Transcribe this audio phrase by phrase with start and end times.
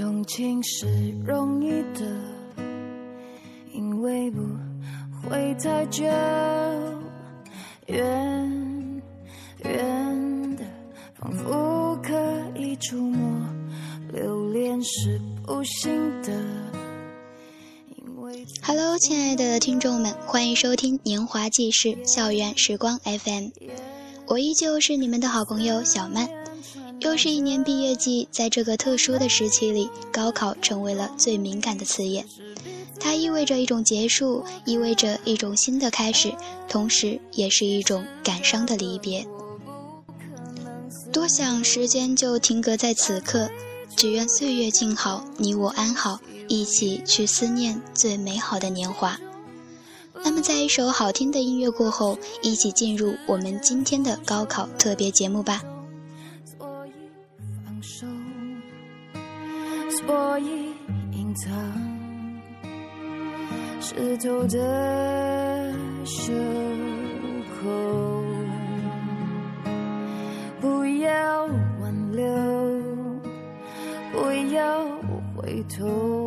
[0.00, 0.86] 动情是
[1.26, 2.06] 容易的，
[3.74, 4.40] 因为不
[5.28, 6.02] 会太久。
[7.86, 9.02] 远
[9.62, 10.64] 远的，
[11.18, 12.14] 仿佛可
[12.56, 13.46] 以触摸，
[14.10, 16.32] 留恋是不行的。
[18.62, 23.18] Hello，亲爱的听众们，欢迎收听《年华纪事校园时光 FM》，
[24.28, 26.39] 我依旧是你们的好朋友小曼。
[27.00, 32.26] 又是一年毕业季，在这个特殊的时期里，高考成为了最敏感的词眼。
[32.98, 36.34] 它意味着一种结束，意味着一种新的开始，
[36.68, 39.26] 同时也是一种感伤的离别。
[41.10, 43.48] 多想时间就停格在此刻，
[43.96, 49.18] 只愿岁月静好，你我安好，一起去思念最美好的年华。
[50.22, 55.62] 那么，在一首好听的音乐过后，一起进入我们今天的高考特别节目吧。
[60.06, 60.74] 所以
[61.12, 61.52] 隐藏。
[63.80, 66.32] 湿透的袖
[67.62, 67.68] 口，
[70.60, 71.46] 不要
[71.80, 72.24] 挽留，
[74.12, 74.16] 不
[74.54, 74.86] 要
[75.36, 76.19] 回头，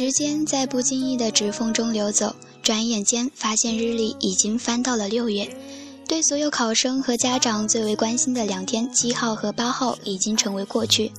[0.00, 5.46] 时间在不经意的指缝中流走，转眼间发现日历已经翻到了六月。
[6.08, 11.12] 对所有考生和家长最为关心的两天，七号和八号已经成为过去。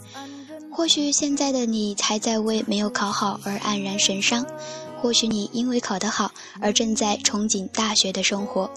[0.72, 4.44] 或许现在的你还在为没有考好而黯然神伤，
[5.00, 8.68] 或许你因为考得好而正在憧憬大学的生活。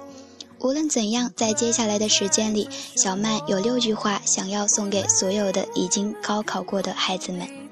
[0.59, 7.64] 无论怎样，在接下来的时间里，小曼有六句话想要送给所有的已经高考过的孩子们。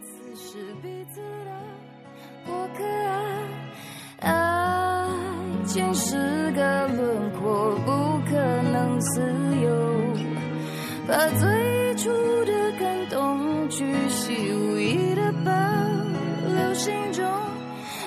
[5.73, 7.91] 情是个轮廓，不
[8.29, 8.37] 可
[8.71, 9.23] 能自
[9.63, 9.71] 由。
[11.09, 12.11] 把最初
[12.45, 15.51] 的感动，巨细无遗的保
[16.47, 17.25] 留心中，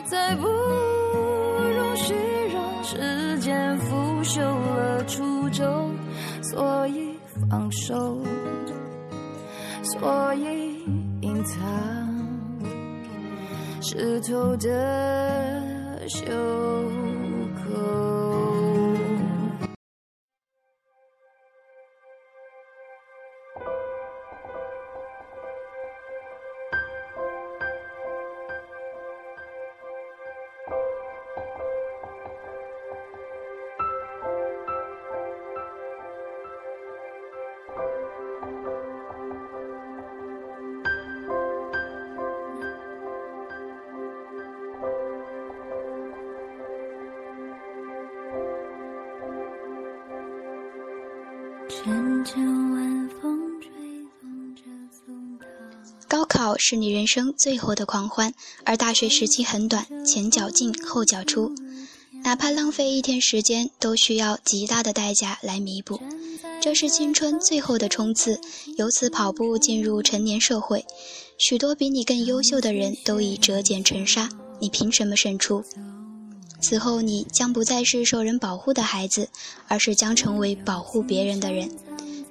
[0.06, 2.14] 再不容许
[2.53, 5.92] 让时间腐朽了初衷。
[6.44, 7.18] 所以
[7.50, 8.22] 放手，
[9.82, 10.76] 所以
[11.22, 11.59] 隐藏
[13.82, 16.26] 湿透的袖。
[17.75, 18.05] 高
[56.68, 58.34] 是你人生最后的狂欢，
[58.64, 61.53] 而大学时期很短，前脚进后脚出，
[62.24, 66.02] 哪怕浪费一天时间，都需要极大的代价来弥补。
[66.59, 68.42] 这是青春最后的冲刺，
[68.78, 70.84] 由此跑步进入成年社会。
[71.38, 74.28] 许多比你更优秀的人都已折戟沉沙，
[74.59, 75.64] 你凭什么胜出？
[76.64, 79.30] 此后，你将不再是受人保护的孩子，
[79.68, 81.70] 而是将成为保护别人的人。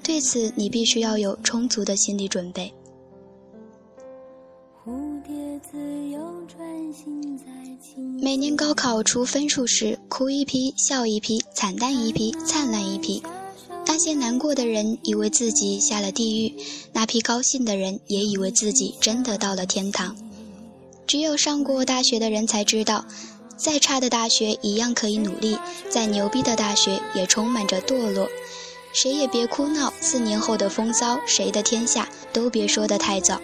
[0.03, 2.75] 对此，你必须要有充足的心理准备。
[8.21, 13.23] 每年高考出分数时，哭一批，笑一批，惨淡一批，灿烂一批。
[13.87, 16.55] 那些难过的人以为自己下了地狱，
[16.93, 20.17] 那批高兴的人也以为自己真的到了天堂。
[21.07, 23.05] 只有上过大学的人才知道。
[23.57, 25.57] 再差的大学一样可以努力，
[25.89, 28.28] 再牛逼的大学也充满着堕落。
[28.93, 33.41] 谁也别哭闹，四年后的风骚，谁的天下都别说得太早。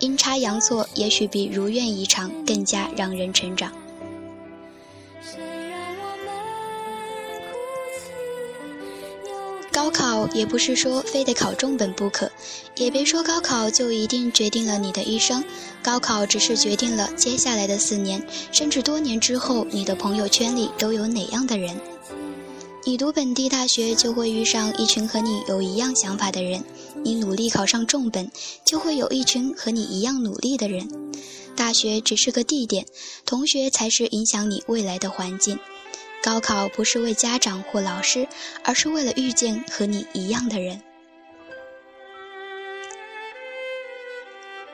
[0.00, 3.72] 阴差阳错，也许比如愿以偿更加让人成长。
[9.70, 12.30] 高考也不是说非得考重本不可，
[12.76, 15.44] 也别说高考就一定决定了你的一生。
[15.82, 21.76] 高考只是决定了接下来的四年，甚至多年之后，你的朋友圈里都有哪样的人。
[22.88, 26.62] 你读本地大学，就会遇上一群和你有一样想法的人；
[27.04, 28.30] 你努力考上重本，
[28.64, 30.88] 就会有一群和你一样努力的人。
[31.54, 32.86] 大学只是个地点，
[33.26, 35.58] 同学才是影响你未来的环境。
[36.22, 38.26] 高考不是为家长或老师，
[38.64, 40.80] 而是为了遇见和你一样的人。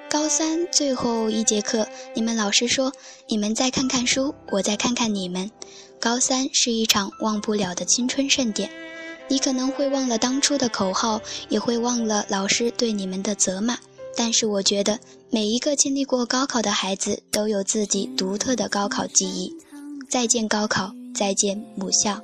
[0.09, 2.93] 高三最后一节课，你们老师说
[3.27, 5.51] ：“你们再看看书，我再看看你们。”
[6.05, 8.71] 高三是一场忘不了的青春盛典，
[9.27, 11.19] 你可能会忘了当初的口号，
[11.49, 13.79] 也会忘了老师对你们的责骂。
[14.15, 19.51] 但是我觉得，每一个经历过高考的孩子都有自己独特的高考记忆。
[20.07, 22.23] 再见高考，再见母校。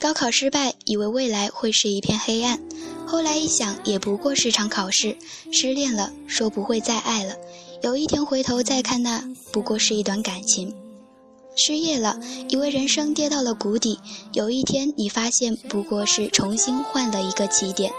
[0.00, 2.60] 高考失败，以为未来会是一片黑暗，
[3.04, 5.16] 后来一想，也不过是场考试。
[5.50, 7.34] 失恋了，说不会再爱了，
[7.82, 10.72] 有一天回头再看，那不过是一段感情。
[11.56, 13.98] 失业了，以为人生跌到了谷底，
[14.32, 17.92] 有一天你发现，不过是重新换了一个起点。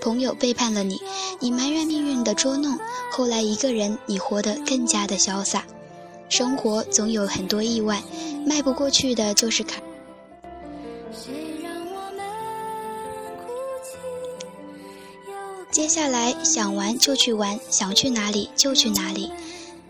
[0.00, 1.00] 朋友背叛了你，
[1.40, 2.78] 你埋怨命运的捉弄，
[3.10, 5.64] 后来一个人，你活得更加的潇洒。
[6.28, 8.00] 生活总有很多意外，
[8.46, 9.82] 迈不过去的就是坎。
[15.72, 19.32] 接下来想玩就去玩，想去哪里就去哪里，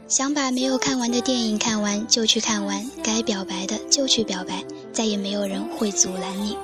[0.06, 4.62] 想把没有看完的电影看完就去看完，该表白的就去表白，
[4.92, 6.56] 再也没有人会阻拦你。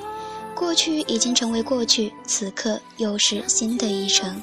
[0.54, 4.40] 过去已经成为过去，此刻又是新的一程。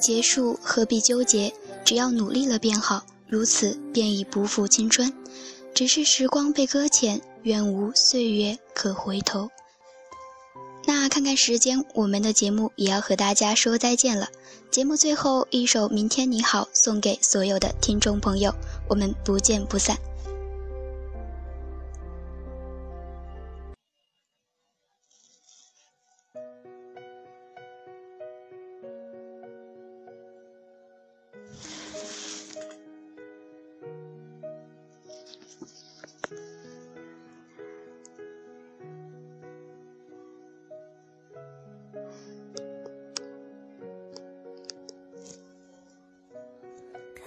[0.00, 1.52] 结束何必纠结？
[1.84, 5.12] 只要努力了便好，如此便已不负青春。
[5.72, 9.48] 只是时光被搁浅，愿无岁月可回头。
[10.86, 14.28] 那看看时间，我们的节目也要和大家说再见了。
[14.70, 18.52] 节目最后一首《明天你好》送给所有的听众朋友，
[18.88, 19.96] 我们不见不散。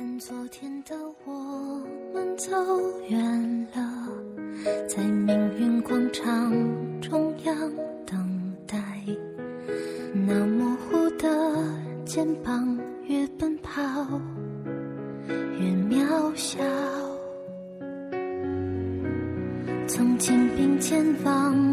[0.04, 1.82] 看昨天的我
[2.14, 2.52] 们走
[3.08, 4.10] 远了，
[4.86, 6.52] 在命运广场
[7.00, 7.56] 中央
[8.06, 8.78] 等待。
[10.14, 11.30] 那模糊的
[12.04, 13.82] 肩膀，越奔跑
[15.32, 16.60] 越渺小。
[19.88, 21.73] 曾经并肩往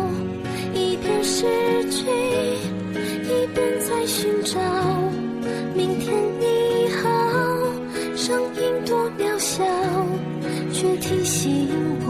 [1.91, 4.59] 去，一边在寻找。
[5.75, 7.09] 明天你好，
[8.15, 9.63] 声音多渺小，
[10.71, 11.67] 却提醒
[12.05, 12.09] 我，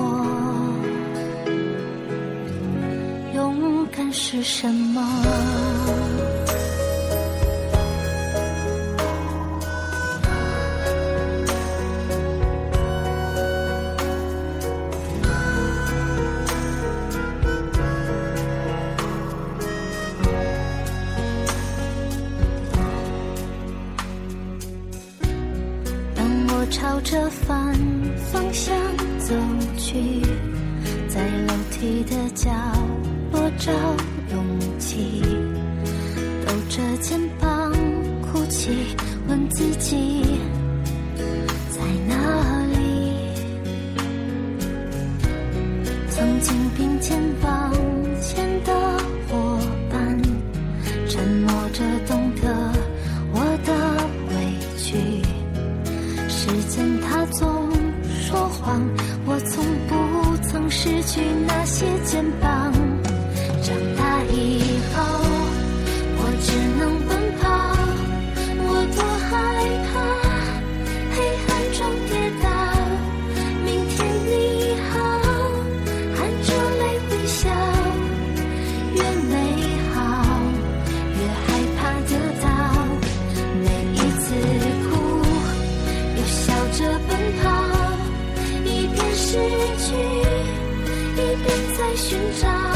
[3.34, 5.71] 勇敢是什么。
[33.64, 33.72] 找
[34.32, 34.44] 勇
[34.80, 35.22] 气
[36.48, 37.72] 抖着肩膀
[38.24, 38.72] 哭泣
[39.28, 40.24] 问自己
[41.70, 43.14] 在哪里？
[46.10, 47.72] 曾经并肩往
[48.20, 48.74] 前的
[49.30, 49.60] 伙
[49.92, 50.20] 伴
[51.08, 52.74] 沉默着懂得
[53.32, 53.70] 我的
[54.32, 54.36] 委
[54.76, 55.22] 屈。
[56.28, 57.70] 时间它总
[58.24, 58.82] 说谎
[59.28, 59.94] 我从不
[60.48, 62.74] 曾失去那些肩膀
[92.12, 92.71] 寻找。